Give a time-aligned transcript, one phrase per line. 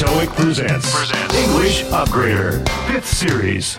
[0.00, 1.12] TOEIC presents
[1.44, 3.78] English Upgrader 5th Series?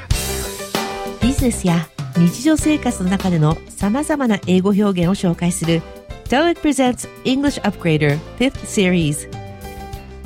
[1.19, 5.81] ビジネスや日常生活の中での様々な英語表現を紹介する
[6.25, 9.31] TOEIC presents English Upgrader 5th Series?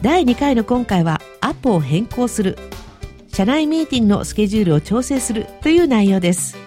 [0.02, 2.58] 第2回の今回はアポを変更する
[3.30, 6.58] 社内ミーティングのスケジュールを調整するという内容です。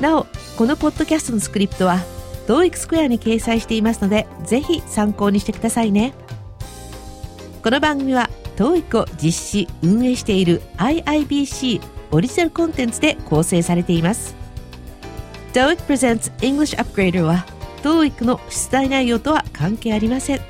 [0.00, 1.98] なおこのポッドキャストのスクリプトは
[2.46, 6.14] TOEIC スクエアに掲載していますのでぜひ参考にしてくださいね。
[7.62, 11.80] この番組は TOEIC を実施運営している IIBC
[12.10, 14.34] オリジナルコンテンツで構成されています
[15.52, 17.46] TOEIC Presents English Upgrader は
[17.84, 20.40] TOEIC の出題内容とは関係ありません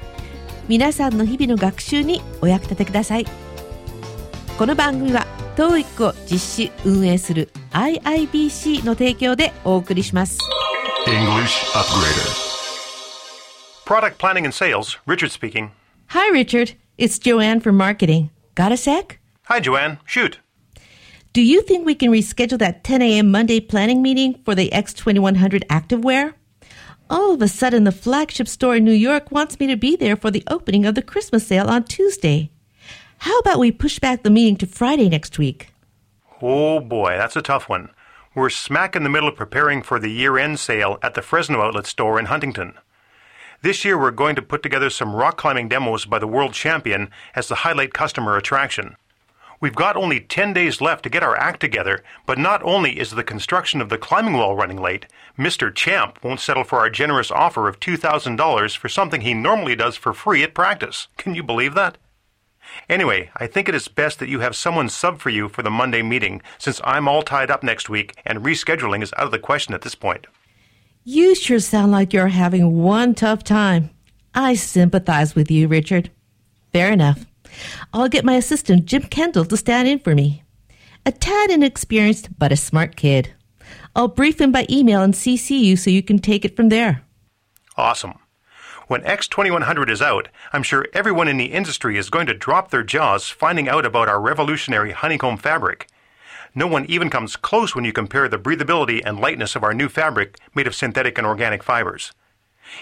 [0.69, 3.27] 皆さんの日々の学習にお役立てください
[4.57, 10.39] この番組は TOEIC を実施運営する IIBC の提供でお送りします
[11.07, 12.53] English Upgrader
[13.85, 15.73] Product planning and sales, Richard speaking.
[16.07, 18.31] Hi Richard, it's Joanne from marketing.
[18.55, 19.19] Got a sec?
[19.45, 19.99] Hi, Joanne.
[20.05, 20.39] Shoot.
[21.33, 23.31] Do you think we can reschedule that 10 a.m.
[23.31, 26.35] Monday planning meeting for the X2100 activewear?
[27.09, 30.17] All of a sudden, the flagship store in New York wants me to be there
[30.17, 32.51] for the opening of the Christmas sale on Tuesday.
[33.19, 35.73] How about we push back the meeting to Friday next week?
[36.41, 37.91] Oh boy, that's a tough one.
[38.35, 41.63] We're smack in the middle of preparing for the year end sale at the Fresno
[41.63, 42.75] Outlet store in Huntington.
[43.63, 47.11] This year, we're going to put together some rock climbing demos by the world champion
[47.37, 48.97] as the highlight customer attraction.
[49.61, 53.13] We've got only 10 days left to get our act together, but not only is
[53.13, 55.07] the construction of the climbing wall running late,
[55.39, 55.73] Mr.
[55.73, 60.13] Champ won't settle for our generous offer of $2,000 for something he normally does for
[60.13, 61.07] free at practice.
[61.17, 61.99] Can you believe that?
[62.89, 65.71] Anyway, I think it is best that you have someone sub for you for the
[65.71, 69.39] Monday meeting, since I'm all tied up next week and rescheduling is out of the
[69.39, 70.27] question at this point.
[71.05, 73.91] You sure sound like you're having one tough time.
[74.37, 76.13] I sympathize with you, Richard.
[76.73, 77.27] Fair enough.
[77.93, 80.45] I'll get my assistant, Jim Kendall, to stand in for me.
[81.05, 83.35] A tad inexperienced, but a smart kid.
[83.97, 87.03] I'll brief him by email and CC you so you can take it from there.
[87.77, 88.21] Awesome.
[88.87, 92.85] When X2100 is out, I'm sure everyone in the industry is going to drop their
[92.85, 95.89] jaws finding out about our revolutionary honeycomb fabric.
[96.55, 99.89] No one even comes close when you compare the breathability and lightness of our new
[99.89, 102.13] fabric made of synthetic and organic fibers.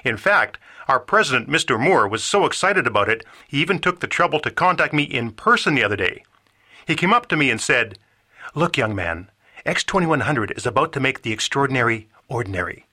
[0.05, 0.59] In fact,
[0.89, 1.79] our president, Mr.
[1.79, 5.31] Moore, was so excited about it, he even took the trouble to contact me in
[5.31, 6.25] person the other day.
[6.87, 7.99] He came up to me and said,
[8.55, 9.31] Look, young man,
[9.65, 12.87] X2100 is about to make the extraordinary ordinary.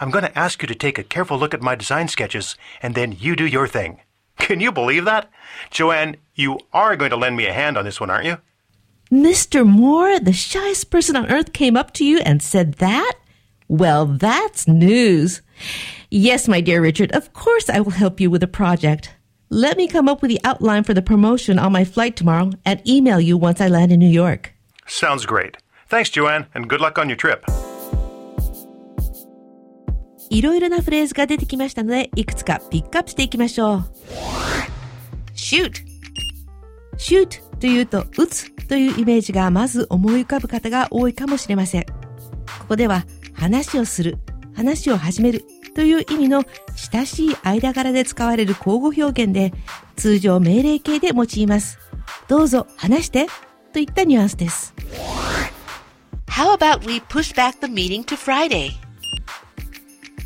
[0.00, 2.94] I'm going to ask you to take a careful look at my design sketches, and
[2.94, 4.00] then you do your thing.
[4.38, 5.30] Can you believe that?
[5.70, 8.38] Joanne, you are going to lend me a hand on this one, aren't you?
[9.11, 9.65] Mr.
[9.65, 13.13] Moore, the shyest person on earth, came up to you and said that?
[13.67, 15.41] Well, that's news.
[16.09, 19.15] Yes, my dear Richard, of course I will help you with the project.
[19.49, 22.81] Let me come up with the outline for the promotion on my flight tomorrow and
[22.87, 24.53] email you once I land in New York.
[24.87, 25.57] Sounds great.
[25.87, 27.45] Thanks, Joanne, and good luck on your trip.
[30.31, 33.83] いろいろなフレーズが出てきましたので、いくつかピックアップしていきましょう。
[35.35, 35.83] shoot
[36.97, 41.82] shoot というと、撃つというイメージがまず思い浮かぶ方が多いかもしれません。
[41.84, 41.92] こ
[42.68, 43.04] こでは、
[43.34, 44.18] 話をする、
[44.54, 46.44] 話を始めるという意味の
[46.92, 49.52] 親しい間柄で使われる交互表現で、
[49.96, 51.78] 通常命令形で用います。
[52.28, 53.26] どうぞ話して
[53.72, 54.74] といったニュアンスです。
[56.26, 58.70] How about we push back the meeting to Friday?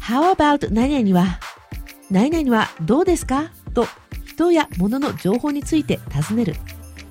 [0.01, 1.39] How about 何々は
[2.11, 3.51] 何々はどうですか？
[3.73, 3.87] と
[4.27, 6.57] 人や物の情報について尋ねる。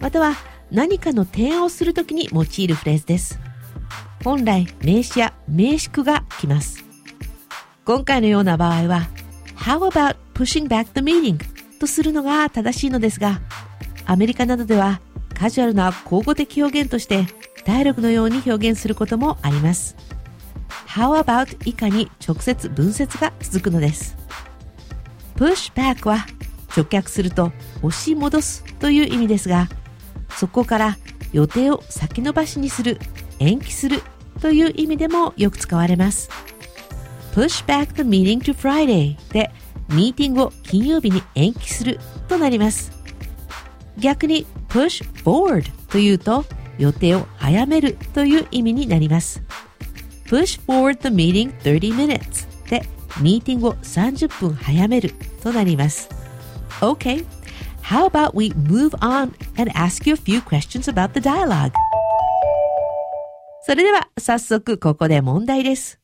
[0.01, 0.33] または
[0.71, 3.39] 何かの提案をするときに用いるフレーズです。
[4.23, 6.83] 本来名詞や名詞句が来ます。
[7.85, 9.07] 今回のような場合は
[9.57, 11.39] How about pushing back the meeting?
[11.79, 13.41] とするのが正しいのですが、
[14.05, 15.01] アメリカなどでは
[15.35, 17.25] カジュアルな口語的表現として
[17.65, 19.95] ダイログのように表現することもあります。
[20.87, 24.17] How about 以下に直接文節が続くのです。
[25.35, 26.25] push back は
[26.75, 27.51] 直訳すると
[27.81, 29.67] 押し戻すという意味ですが、
[30.37, 30.97] そこから
[31.33, 32.99] 予定を先延ばしにする、
[33.39, 34.01] 延期する
[34.41, 36.29] という意味でもよく使われます。
[37.33, 39.51] push back the meeting to Friday で
[39.89, 42.91] ミーティングを金曜日に延期するとなります。
[43.97, 46.45] 逆に push forward というと
[46.77, 49.41] 予定を早めるという意味になります。
[50.25, 52.83] push forward the meeting 30 minutes で
[53.21, 55.13] ミーティングを30分早める
[55.43, 56.09] となります。
[56.79, 57.25] OK
[57.90, 61.72] how about we move on and ask you a few questions about the dialogue?
[63.66, 65.98] それでは早速ここで問題です。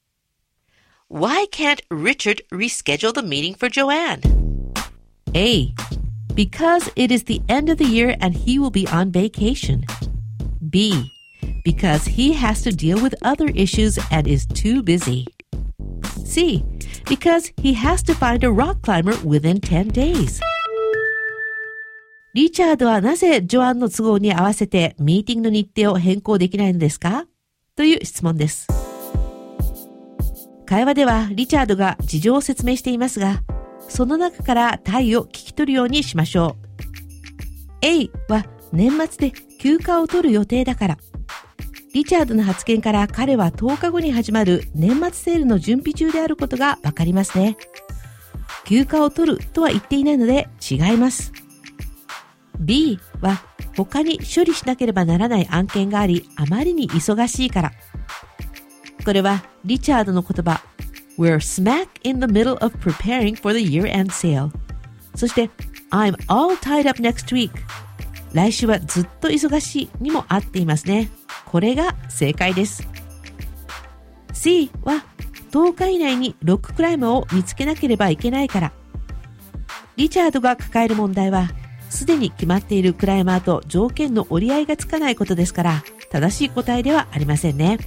[1.09, 4.21] Why can't Richard reschedule the meeting for Joanne?
[5.35, 5.75] A.
[6.35, 9.85] Because it is the end of the year and he will be on vacation.
[10.71, 11.11] B.
[11.65, 15.27] Because he has to deal with other issues and is too busy.
[16.25, 16.65] C.
[17.07, 20.41] Because he has to find a rock climber within 10 days.
[22.38, 27.26] リチャードはなぜジョアンの都合に合わせてミーティングの日程を変更できないのですか？
[27.76, 28.68] という質問です。
[30.68, 33.42] 会話ではリチャードが事情を説明していますが、
[33.90, 36.66] その中からタイを聞き取るようにしましょう。
[37.82, 40.98] A は年末で休暇を取る予定だから。
[41.96, 47.58] リチャードの発言から彼は10日後に始まる年末セールの準備中であることがわかりますね。
[48.66, 51.34] 休暇を取るとは言っていないので違います。
[52.60, 53.42] B は
[53.76, 57.72] 他に処理しなければならない案件がありあまりに忙しいから。
[59.06, 60.62] これはリチャードの言葉
[61.18, 64.52] We're smack in the middle of preparing for the year-end sale.
[65.16, 65.50] そして
[65.92, 67.52] I'm all tied up next week.
[68.34, 71.10] 来週はずっと忙しいにも合っていますね。
[71.46, 72.88] これが正解です。
[74.34, 75.06] C は
[75.52, 78.74] 10日以内にロッククライムを見つけなければいけないから。
[79.96, 81.50] リチャードが抱える問題は、
[81.90, 87.80] すでに決まっているクライマーと条件の折り合いがつかないことですから、正しい答えではありませんね。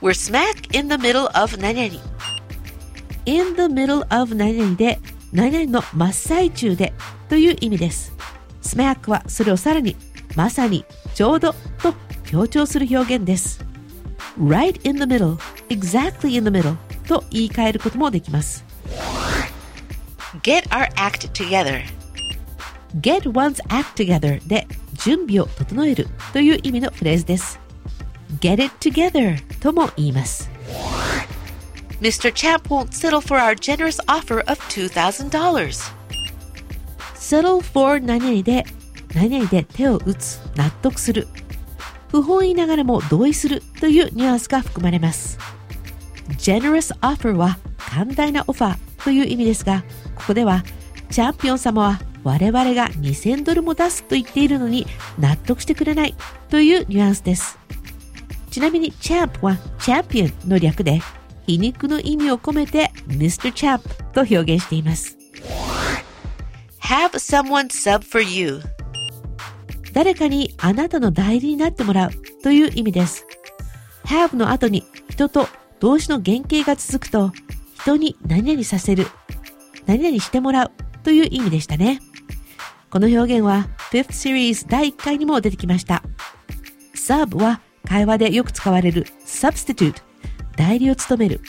[0.00, 2.00] We're smack in the middle of 何々
[3.26, 5.00] in the middle of 何々で
[5.32, 6.92] 何々の真っ最中で
[7.28, 8.12] という意味です。
[8.62, 9.96] smack はそれをさらに
[10.36, 11.94] まさにちょうどと
[12.24, 13.64] 強調する表現です。
[14.38, 15.36] right in the middle,
[15.68, 16.76] exactly in the middle
[17.08, 18.64] と言い換えることもできます。
[20.42, 21.82] get our act together
[23.00, 27.60] get one's act together で準備を整えるという意味のフレーズです。
[28.40, 30.50] get it together とも言います。
[32.00, 32.32] Mr.
[32.32, 35.98] Champ won't settle for our generous offer of $2,000.
[37.14, 38.64] settle for 何々で
[39.14, 41.28] 何々で手を打つ、納得する。
[42.10, 45.38] 不本意ながらも同意するというニュアンスが含まれます。
[46.38, 49.84] generous offer は寛大なオファーという意味ですが、
[50.14, 50.62] ここでは
[51.10, 54.86] チャンピオン様は我々が2000ドルも出すと言っているのに
[55.18, 56.14] 納得してくれない
[56.48, 57.58] というニュアンスです。
[58.50, 61.00] ちなみにチャンプはチャンピオンの略で
[61.46, 63.52] 皮肉の意味を込めて Mr.
[63.52, 63.80] Champ
[64.12, 65.16] と表現しています。
[66.82, 68.60] Have someone sub for you
[69.92, 72.10] 誰かにあなたの代理になってもらう
[72.42, 73.26] という意味です。
[74.04, 75.48] have の後に人と
[75.80, 77.32] 動詞の原型が続くと
[77.80, 79.06] 人に何々させる、
[79.86, 80.70] 何々してもらう
[81.02, 82.00] という意味でしたね。
[82.90, 86.02] この表現は Fifth Series 第1回にも出てきました。
[86.94, 89.94] sub は会話でよく使われる substitute
[90.56, 91.40] 代理を務める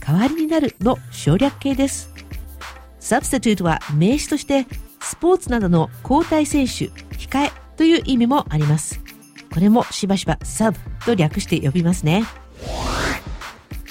[0.00, 2.12] 代わりになるの省略形です。
[2.98, 4.66] Substitute は名詞として
[5.00, 9.00] スポーツなどの交代選手控えという意味もあります。
[9.52, 12.24] これもしばしば sub と略して呼びますね。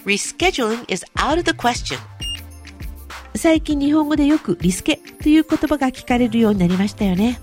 [0.06, 1.98] Rescheduling is out of the question.
[3.40, 7.40] 最近日本語でよくリスケという言葉が聞かれるようになりましたよね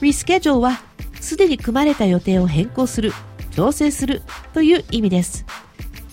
[0.00, 0.80] Reschedule は
[1.20, 3.12] すでに組まれた予定を変更する
[3.52, 4.22] 調整する
[4.54, 5.46] という意味です。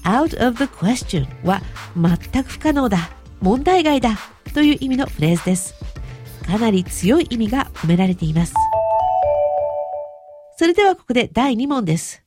[0.03, 1.61] out of the question は
[1.95, 3.09] 全く不可能だ、
[3.41, 4.19] 問題外だ
[4.53, 5.73] という意味のフレーズです。
[6.45, 8.53] かなり強い意味が込められています。
[10.57, 12.23] それではここで第2問です。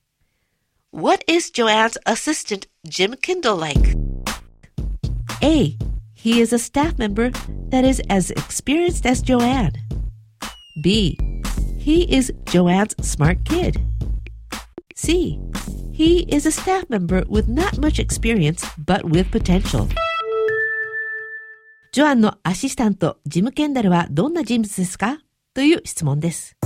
[0.92, 3.96] What is Joanne's assistant Jim Kindle like?
[5.40, 5.87] A.
[6.28, 7.30] He is a staff member
[7.70, 9.72] that is as experienced as Joanne.
[10.82, 11.16] B.
[11.78, 13.80] He is Joanne's smart kid.
[14.94, 15.40] C.
[15.90, 19.88] He is a staff member with not much experience but with potential.
[21.92, 25.22] ジョアンのアシスタント、ジム・ケンダルはどんな人物ですか
[25.54, 26.58] という質問です。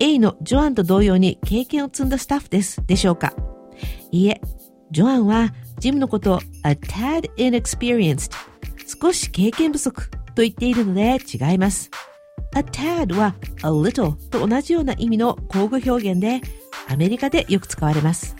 [0.00, 2.84] A のジョアンと同様に経験を積んだスタッフです。
[2.88, 3.34] でしょうか
[4.10, 4.40] いいえ、
[4.90, 8.32] ジョアンはジムのこと a tad inexperienced
[9.00, 11.90] 少し経験不足と言っているので違います。
[12.54, 16.40] a tad は a little と同じような意味の交互表現で
[16.88, 18.34] アメリカでよく使われます。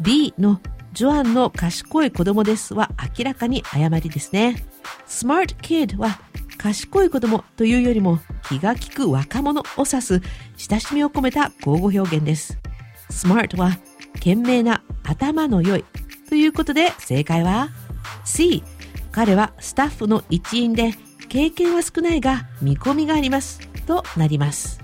[0.00, 0.60] B の
[0.92, 4.64] ジョアンの賢い子供ですは明らかに誤りですね。
[5.06, 6.20] smart kid は
[6.58, 10.20] 賢い子供というよりも気が利く若者を指す
[10.56, 12.58] 親しみを込めた交互表現です。
[13.10, 13.78] smart は
[14.20, 15.84] 賢明な頭の良い
[16.30, 17.70] ということで正解は
[18.24, 18.62] C
[19.10, 20.94] 彼はスタッフの一員で
[21.28, 23.60] 経験は少ないが見込みがあります。
[23.86, 24.80] となります。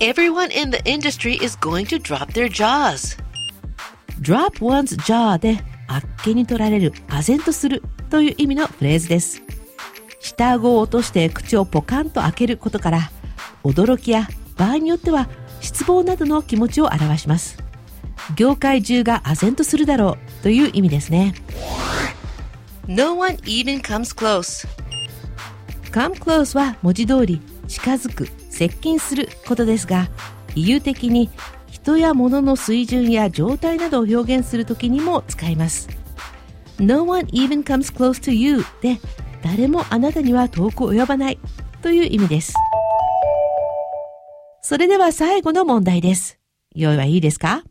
[0.00, 3.18] Everyone in the industry is going to drop their jaws.
[4.20, 5.58] Drop one's jaw で
[5.88, 9.42] あっけに取られる唖然とするという意味のフレーズです。
[10.20, 13.10] 下顎を落として口をポカンと開けることから
[13.62, 15.30] 驚きや場合によっては
[15.60, 17.63] 失望などの気持ちを表します
[18.36, 21.34] 業界中が唖然とするだろうという意味ですね。
[22.86, 24.66] No one even comes close.
[25.90, 30.08] come close は文字通り近づく接近することですが
[30.54, 31.30] 比喩的に
[31.70, 35.88] 人や物の水準や状態などを表現するときにも使います。
[36.78, 38.98] No one even comes close to you で
[39.42, 41.38] 誰もあなたには遠く及ばない
[41.82, 42.54] という意味です。
[44.62, 46.38] それでは最後の問題です。
[46.74, 47.62] 用意はいいですか？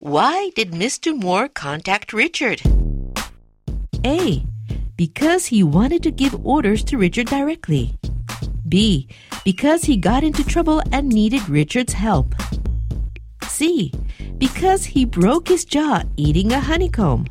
[0.00, 1.16] Why did Mr.
[1.16, 2.62] Moore contact Richard?
[4.04, 4.44] A.
[4.96, 7.98] Because he wanted to give orders to Richard directly.
[8.68, 9.08] B.
[9.44, 12.34] Because he got into trouble and needed Richard's help.
[13.48, 13.92] C.
[14.38, 17.26] Because he broke his jaw eating a honeycomb.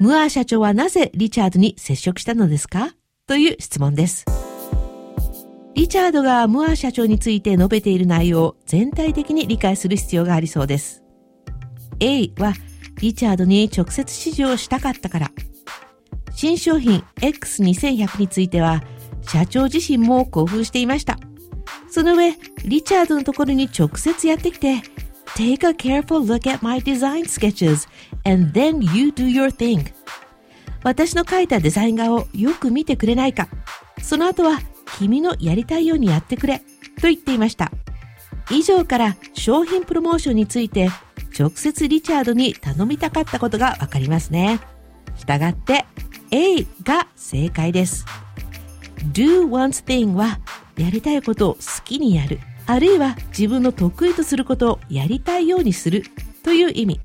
[0.00, 2.94] ムーア社長はなぜリチャードに接触したのですか
[3.26, 4.24] という質問です。
[5.75, 11.03] リチャードがムア社長について述べている内容を全体的に理解する必要がありそうです。
[11.99, 12.53] A は
[13.01, 15.31] リチャードに直接指示をしたかったから。
[16.33, 18.83] 新商品 X2100 については
[19.21, 21.19] 社長自身も興奮していました。
[21.89, 24.75] その上、リチャードのところに直接やってきて
[25.35, 27.89] Take a careful look at my design sketches
[28.23, 29.91] and then you do your thing.
[30.85, 33.49] 私の描いたデザイン画をよく見てくれないか。
[34.01, 34.61] その後は
[34.97, 36.59] 君のやりたいようにやってくれ。
[37.01, 37.71] と言っていました。
[38.49, 40.89] 以上から商品プロモーションについて
[41.37, 44.59] 直接リチャードに頼みたかったことがわかりますね。
[45.15, 45.85] したがって
[46.31, 48.05] A が正解です。
[49.11, 50.39] do one's thing は
[50.77, 52.39] やりたいことを好きにやる。
[52.67, 56.03] あるいは自分の得意とすることをやりたいようにする
[56.43, 56.99] という意味。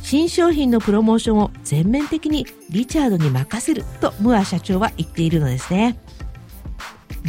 [0.00, 5.98] 新商品のプロモーションを全面的にリチャードに任せるとムア社長は言っているのですね。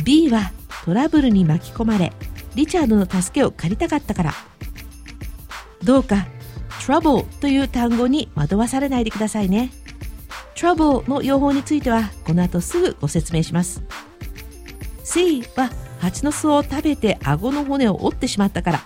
[0.09, 0.51] B は
[0.85, 2.11] トラブルに巻き込まれ、
[2.55, 4.33] リチャードの助けを借りたかったから。
[5.83, 6.25] どうか
[6.81, 9.69] trouble という単語に惑わされないでくださいね。
[10.55, 13.83] trouble の用法についてはこの後すぐご説明します。
[15.03, 18.81] C は蜂の巣を食べて顎の骨を折ってしまったから。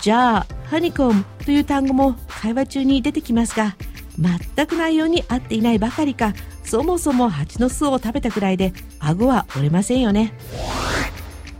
[0.00, 3.76] じゃあ、ハニコムという単語も会話中に出てきますが、
[4.18, 6.32] 全く内容に合っていないばかりか、
[6.68, 10.34] そもそも蜂の巣を食べたくらいで顎は折れませんよね。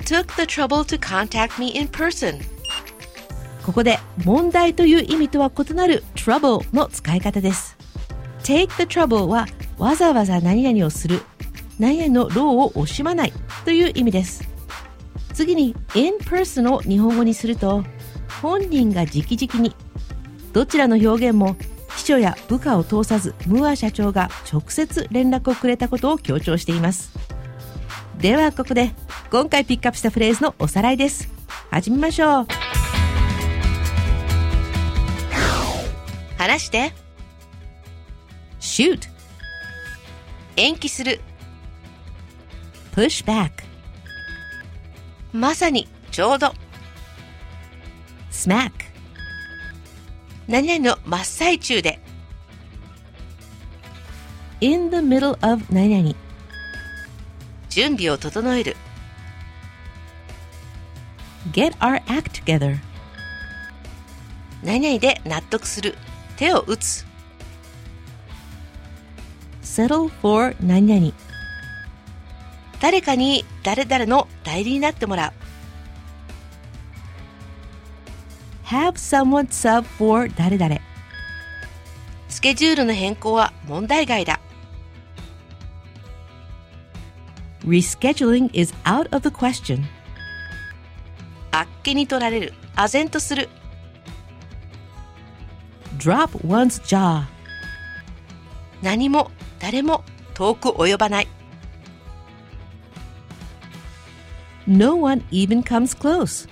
[0.00, 2.38] Took the trouble to contact me in person.
[3.64, 7.78] ここで問題という意味とは異なる trouble の使い方です。
[8.42, 9.46] take the trouble は
[9.78, 11.22] わざわざ何々をする、
[11.78, 13.32] 何々の労を惜しまない
[13.64, 14.46] という意味です。
[15.32, 17.82] 次に in person を日本語にすると
[18.42, 19.74] 本人が直々に
[20.52, 21.77] どちらの表現も秘
[22.08, 27.12] 書や部下を通さずムーア社長が直接連絡をくれたことを強調しています。
[28.16, 28.92] ではここで
[29.30, 31.28] 今回ピックアップしたフレーズのおさらいです。
[31.70, 32.46] 始めましょう。
[36.38, 36.92] 話して。
[38.60, 39.08] shoot,
[40.56, 41.20] 延期する。
[42.94, 43.50] push back,
[45.32, 46.52] まさに、ちょうど。
[48.30, 48.87] smack,
[50.48, 52.00] 何々の真っ最中で。
[54.60, 56.14] in the middle of 何々、
[57.68, 58.76] 準備を整える。
[61.52, 62.78] get our act together,
[64.64, 65.94] 何々で納得する。
[66.36, 67.06] 手を打つ。
[69.62, 71.12] settle for 何々、
[72.80, 75.47] 誰かに誰々の代理になってもらう。
[78.67, 80.79] have someone sub for 誰々、
[82.29, 84.39] スケジュールの変更は問題外だ。
[87.65, 89.83] rescheduling is out of the question,
[91.51, 92.53] あっけに取られる。
[92.75, 93.49] 唖然とする。
[95.97, 97.23] drop one's jaw,
[98.81, 101.27] 何も誰も遠く及ばない。
[104.65, 106.47] no one even comes close,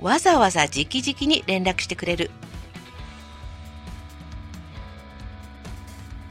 [0.00, 2.30] わざわざ直々に連絡してくれる。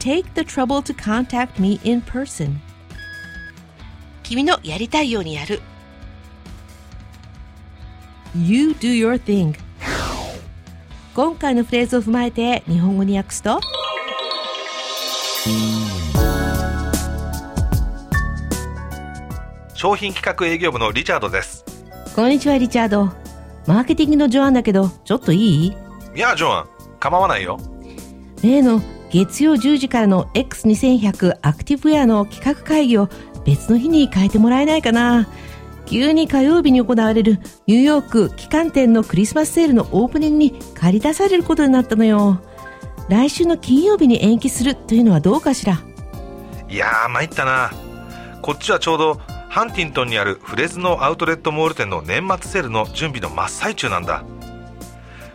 [0.00, 2.56] take the trouble to contact me in person,
[4.22, 5.60] 君のやりたいようにやる。
[8.34, 9.54] you do your thing.
[11.14, 13.60] 今回のフレーズを踏まえて日本語に訳すと
[19.74, 21.64] 商品企画営業部のリチャードです。
[22.14, 23.19] こんにちはリチャード。
[23.66, 25.76] マーケティングのジョアンだけど、ちょっといい？
[26.14, 27.58] いや、ジョアン、構わないよ。
[28.42, 33.08] 例の月曜10時からの X2100 アクティブウェアの企画会議を
[33.44, 35.28] 別の日に変えてもらえないかな。
[35.86, 42.40] 急に火曜日に行われるニューヨーク旗艦店のクリスマスセールのオープニングに借り出されることになったのよ。
[43.08, 45.82] 来週の金曜日に延期するというのはどうかしら？
[46.68, 47.72] いやー参ったな
[48.40, 54.24] こっちはちょうどハンティントンにあるフレズノアウトレットモール店の年末セールの準備の真っ最中なんだ。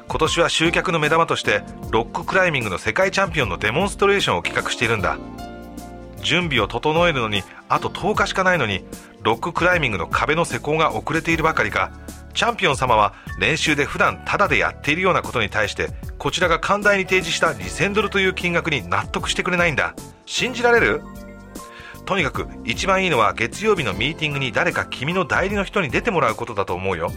[0.07, 5.17] 今年は集客の目玉としてロッククライミングの世界チャンピオンのデモンストレーションを企画しているんだ。
[6.21, 8.85] 準備を整えるのにあと10日しかないのに
[9.21, 11.91] ロッククライミングの壁の施工が遅れているばかりか。
[12.33, 19.93] チャンピオン様は練習で普段タダでやっているようなことに対してこちらが寛大に提示した2000ドルという金額に納得してくれないんだ。
[20.25, 21.01] 信じられる？
[22.05, 27.11] とにかく一番いいのは月曜日のミーティングに誰か君の代理の人に出てもらうことだと思うよ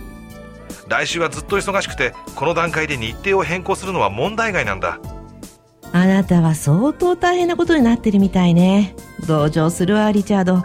[0.88, 4.98] 来週はずっと忙しくてこの段階で日程を変更するのは問題外なんだ
[5.92, 8.94] あなたは相当大変なことになってるみたいね。
[9.26, 10.62] 同情するわ、リチャード。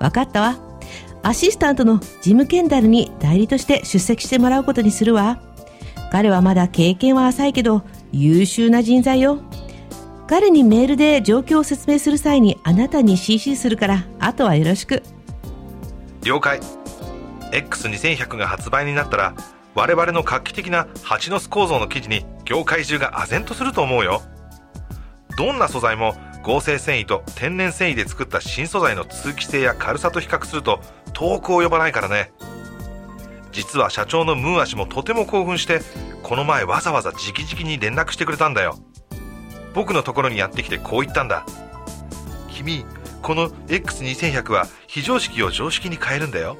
[0.00, 0.58] わかったわ。
[1.22, 5.40] アシスタントのジム・ケンダルに代理として出席してもらうことにするわ。
[6.10, 9.38] 彼はまだ経験は浅いけど優秀な人材よ。
[10.28, 15.02] 彼にメールで状況を説明する際にあなたに CC するから、あとはよろしく。
[16.22, 16.60] 了解。
[17.50, 19.34] X2100 が発売になったら
[19.74, 24.20] 我々の画期的な蜂の巣構造の生地に業界中が唖然とすると思うよ。
[25.38, 30.80] どんな素材も合成繊維と天然繊維で作った新素材の通気性や軽さと比較すると
[31.14, 32.32] 遠く及ばないからね。
[33.50, 35.80] 実は社長のムーア氏もとても興奮して
[36.22, 38.76] この前わざわざ直々に連絡してくれたんだよ。
[39.78, 41.46] 僕のところにやってきてこう言ったんだ。
[42.50, 42.84] 君
[43.22, 46.56] この X2100 は非常識を常識に変えるんだよ。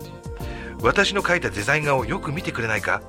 [0.82, 3.02] 私の書いたデザイン画をよく見てくれないか。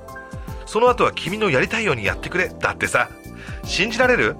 [0.66, 2.48] その後は君のやりたいようにやってくれ。
[2.48, 3.08] だってさ
[3.62, 4.36] 信じられる？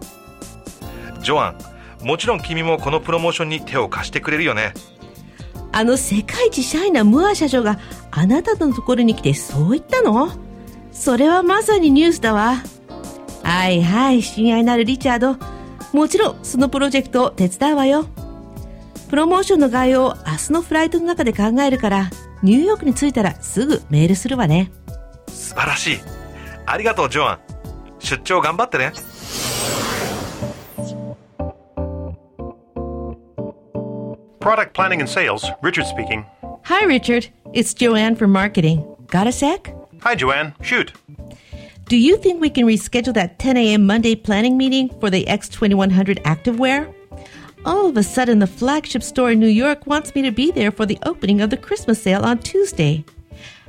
[1.23, 1.59] ジョアン
[2.05, 4.75] もちろん君もこのプロモーションに手を貸してくれるよね。
[5.71, 7.79] あの世界一シャイなムア社長が
[8.11, 10.33] あなたのところに来てそう言ったの？
[10.91, 12.57] それはまさにニュースだわ。
[13.45, 15.60] はいはい、親愛なるリチャード。
[15.93, 18.07] もちろんそのプロジェクトを手伝うわよ。
[19.09, 22.11] プロモーションの概要を明日のフライトの中で考えるから、
[22.43, 24.71] ニューヨークに着いたらすぐメールするわね。
[25.29, 26.01] 素晴らしい
[26.67, 27.39] ありがとうジョアン
[27.99, 28.93] 出張頑張ってね
[34.41, 36.25] Product planning and sales, Richard speaking.
[36.65, 38.85] Hi Richard, it's Joanne from marketing.
[39.09, 39.75] Got a sec?
[40.01, 40.55] Hi, Joanne.
[40.63, 40.95] Shoot.
[41.91, 43.85] Do you think we can reschedule that 10 a.m.
[43.85, 46.95] Monday planning meeting for the X2100 activewear?
[47.65, 50.71] All of a sudden, the flagship store in New York wants me to be there
[50.71, 53.05] for the opening of the Christmas sale on Tuesday.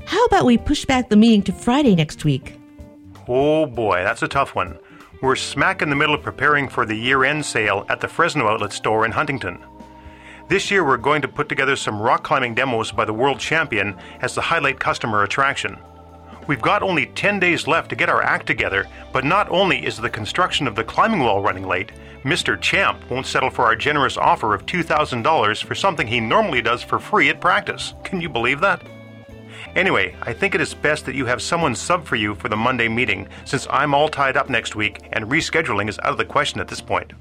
[0.05, 2.59] How about we push back the meeting to Friday next week?
[3.27, 4.77] Oh boy, that's a tough one.
[5.23, 8.47] We're smack in the middle of preparing for the year end sale at the Fresno
[8.47, 9.57] Outlet store in Huntington.
[10.47, 13.97] This year, we're going to put together some rock climbing demos by the world champion
[14.21, 15.79] as the highlight customer attraction.
[16.47, 19.97] We've got only 10 days left to get our act together, but not only is
[19.97, 21.91] the construction of the climbing wall running late,
[22.23, 22.59] Mr.
[22.59, 26.99] Champ won't settle for our generous offer of $2,000 for something he normally does for
[26.99, 27.93] free at practice.
[28.03, 28.81] Can you believe that?
[29.75, 32.57] Anyway, I think it is best that you have someone sub for you for the
[32.57, 36.25] Monday meeting, since I'm all tied up next week and rescheduling is out of the
[36.25, 37.13] question at this point.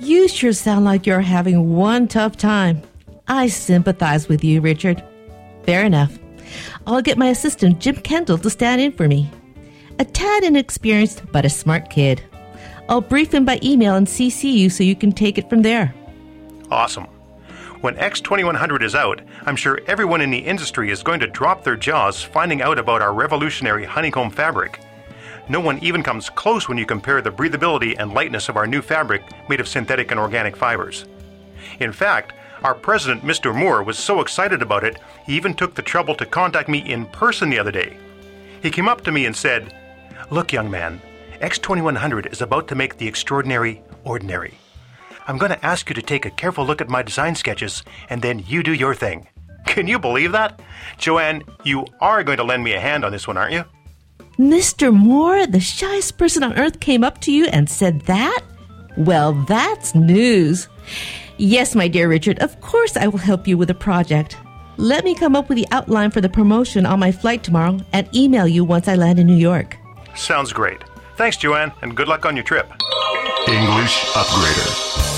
[0.00, 2.82] You sure sound like you're having one tough time.
[3.28, 5.02] I sympathize with you, Richard.
[5.64, 6.18] Fair enough.
[6.86, 9.30] I'll get my assistant, Jim Kendall, to stand in for me.
[9.98, 12.22] A tad inexperienced, but a smart kid.
[12.88, 15.94] I'll brief him by email and CC you so you can take it from there.
[16.70, 17.06] Awesome.
[17.80, 21.76] When X2100 is out, I'm sure everyone in the industry is going to drop their
[21.76, 24.80] jaws finding out about our revolutionary honeycomb fabric.
[25.48, 28.82] No one even comes close when you compare the breathability and lightness of our new
[28.82, 31.06] fabric made of synthetic and organic fibers.
[31.80, 33.54] In fact, our president, Mr.
[33.54, 37.06] Moore, was so excited about it, he even took the trouble to contact me in
[37.06, 37.96] person the other day.
[38.62, 39.74] He came up to me and said,
[40.30, 41.00] Look, young man,
[41.40, 44.54] X2100 is about to make the extraordinary ordinary.
[45.26, 48.22] I'm going to ask you to take a careful look at my design sketches, and
[48.22, 49.28] then you do your thing.
[49.66, 50.60] Can you believe that?
[50.96, 53.64] Joanne, you are going to lend me a hand on this one, aren't you?
[54.38, 54.94] Mr.
[54.94, 58.40] Moore, the shyest person on earth, came up to you and said that?
[58.96, 60.68] Well, that's news.
[61.37, 64.37] Yes, my dear Richard, of course I will help you with the project.
[64.77, 68.07] Let me come up with the outline for the promotion on my flight tomorrow and
[68.15, 69.77] email you once I land in New York.
[70.15, 70.83] Sounds great.
[71.15, 72.71] Thanks, Joanne, and good luck on your trip.
[73.47, 75.13] English Upgrader.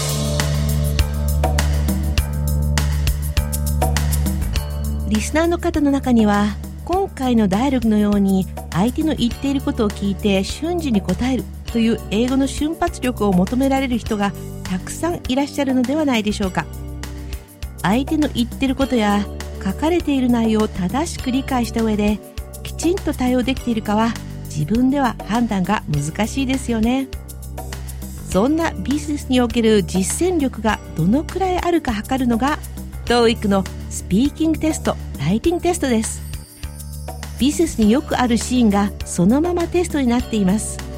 [5.08, 14.33] リスナーの方の中には今回のダイアログのように相手の言っていることを聞いて瞬時に答える という英語の瞬発力を求められる人が
[14.65, 16.67] たくさんいらっしゃるのではないでしょうか。
[17.83, 19.27] 相手の言ってることや
[19.65, 22.19] 書かれている内容を正しく理解した上で
[22.63, 24.13] きちんと対応できているかは
[24.45, 27.09] 自分では判断が難しいですよね。
[28.29, 32.59] そんなビジネスにおける実践力がどのくらいあるか測るのが
[33.07, 36.23] TOEIC のスピーキングテストライティングテストです。
[37.41, 40.90] ビジネスによくあるシーンがそのままテストになっています。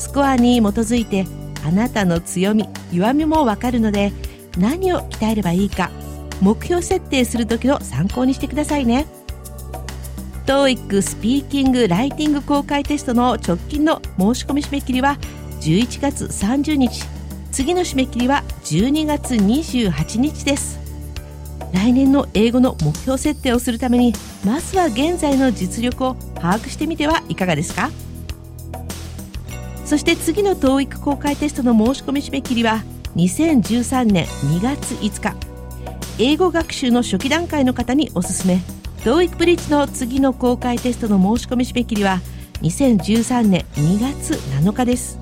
[0.00, 1.26] スコアに基づいて
[1.64, 4.12] あなたの強み弱みもわかるので
[4.56, 5.90] 何を鍛えればいいか
[6.40, 9.06] 目標設定する時の参考にしてくださいね。
[10.46, 15.18] TOEIC スピーキングライティング公開テストの直近の申し込み締め切りは
[15.60, 17.04] 11月30日。
[17.52, 20.80] 次の締め切りは12月28日です。
[21.74, 27.90] 来年の英語の目標設定をするためにまずは現在の実力を把握してみてはいかがですか？
[29.90, 32.84] そして次の TOEIC 公開テストの申し込み締め切りは
[33.16, 35.34] 2013年2月5日
[36.16, 38.60] 英語学習の初期段階の方におすすめ
[38.98, 42.20] TOEIC ブリッジの次の公開テストの申し込み締め切りは
[42.62, 45.18] 2013年2月7日です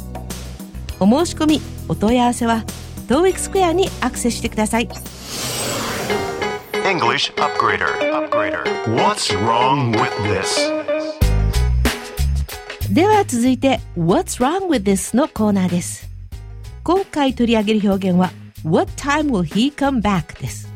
[1.00, 2.62] お申し込みお問い合わせは
[3.06, 4.88] TOEIC スクエアにアクセスしてください
[6.84, 7.88] English Upgrader.
[8.12, 8.64] Upgrader.
[8.94, 10.77] What's wrong with this?
[12.98, 15.16] では続いて What's wrong with this?
[15.16, 16.08] のコーナーです。
[16.82, 18.32] 今回取り上げる表現は
[18.64, 20.36] What time will he come back?
[20.40, 20.68] です。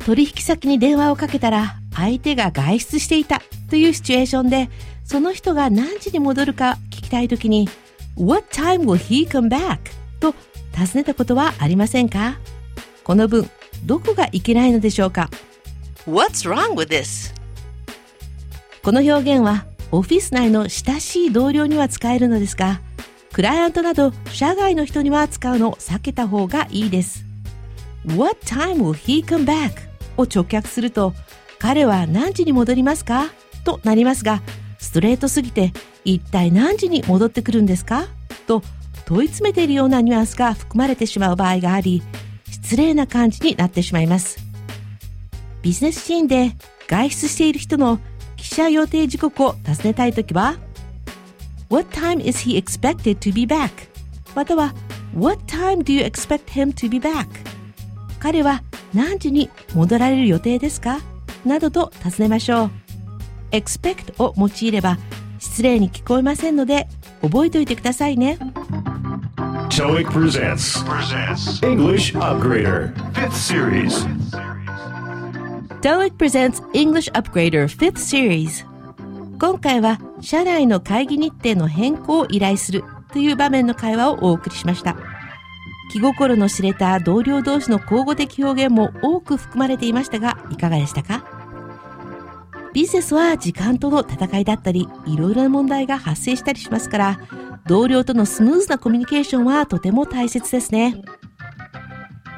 [0.00, 4.68] 取引先に電話をかけたら相手が外出していたというシチュエーションで
[5.02, 7.70] その人が何時に戻るか聞きたいときに
[8.18, 9.78] What time will he come back?
[10.20, 10.34] と
[10.74, 12.36] 尋ねたことはありませんか？
[13.02, 13.48] この文
[13.86, 15.30] どこがいけないのでしょうか
[16.06, 17.32] ？What's wrong with this?
[18.82, 22.80] この表現はオフィス内の親しい同僚には使えるのですが、
[23.30, 27.26] クライアントなど社外の人には使うのを避けた方がいいです。
[28.06, 29.72] What time will he come back?
[30.16, 31.12] を直訳すると、
[31.58, 33.32] 彼は何時に戻りますか？
[33.64, 34.40] となりますが、
[34.78, 35.74] ストレートすぎて
[36.04, 38.06] 一体何時に戻ってくるんですか？
[38.46, 38.62] と
[39.04, 42.02] 問い詰めているようなニュアンスが含まれてしまう場合があり、
[42.50, 44.38] 失礼な感じになってしまいます。
[45.60, 46.56] ビジネスシーンで
[46.88, 48.00] 外出している人の
[48.42, 50.56] 記者予定時刻を尋ねたいときは
[51.70, 53.70] What time is he expected to be back?
[54.34, 54.74] または
[55.16, 57.28] What time do you expect him to be back?
[58.18, 60.98] 彼は何時に戻られる予定ですか
[61.46, 62.70] などと尋ねましょう。
[63.52, 64.98] expect を用いれば
[65.38, 66.88] 失礼に聞こえませんので
[67.22, 68.38] 覚えておいてくださいね。
[69.70, 70.82] TOEIC presents,
[71.62, 74.51] English Upgrader, 5th series.
[75.82, 78.64] TOEIC presents English Upgrader 5th Series.
[79.40, 84.96] 今回は社内の会議日程の変更を依頼するという場面の会話をお送りしました。
[85.90, 91.24] 気心の知れた同僚同士の交互的表現も多く含まれていましたがいかがでしたか？
[92.72, 97.20] ビジネスは時間との戦いだったりいろいろな問題が発生したりしますから
[97.66, 101.02] 同僚とのスムーズなコミュニケーションはとても大切ですね。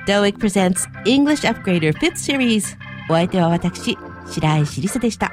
[0.07, 5.33] TOEIC presents English Upgrader 5th Series お相手は私、白石りさでした。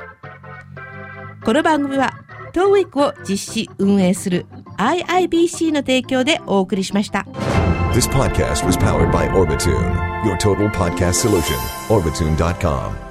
[1.44, 2.14] この番組は
[2.54, 4.46] 当ウィークを実施運営する
[4.78, 7.26] IIBC の提供でお送りしました。
[7.94, 11.58] This podcast was powered by Orbitune, your total podcast solution.
[11.90, 13.11] Orbitune.com.